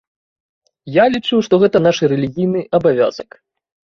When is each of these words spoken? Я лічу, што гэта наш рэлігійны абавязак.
Я 1.01 1.05
лічу, 1.15 1.35
што 1.47 1.59
гэта 1.63 1.77
наш 1.87 1.97
рэлігійны 2.13 2.59
абавязак. 2.79 3.29